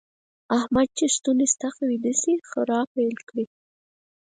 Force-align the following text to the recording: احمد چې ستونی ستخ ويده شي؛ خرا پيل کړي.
احمد 0.57 0.87
چې 0.97 1.05
ستونی 1.15 1.47
ستخ 1.53 1.73
ويده 1.87 2.13
شي؛ 2.21 2.33
خرا 2.49 2.79
پيل 2.93 3.15
کړي. 3.29 3.45